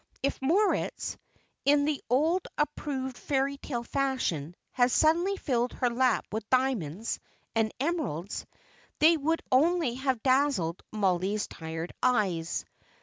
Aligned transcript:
If 0.23 0.41
Moritz, 0.41 1.15
in 1.63 1.85
the 1.85 2.01
old 2.09 2.47
approved 2.57 3.15
fairy 3.19 3.57
tale 3.57 3.83
fashion, 3.83 4.55
had 4.71 4.89
suddenly 4.89 5.37
filled 5.37 5.73
her 5.73 5.91
lap 5.91 6.25
with 6.31 6.49
diamonds 6.49 7.19
and 7.53 7.71
emeralds, 7.79 8.47
they 8.97 9.15
would 9.15 9.43
only 9.51 9.93
have 9.93 10.23
dazzled 10.23 10.81
Mollie's 10.91 11.45
tired 11.47 11.93
eyes. 12.01 12.65